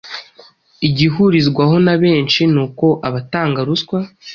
Igihurizwaho 0.87 1.75
na 1.85 1.95
benshi 2.03 2.41
ni 2.53 2.59
uko 2.65 2.85
abatanga 3.07 3.59
ruswa 3.67 3.99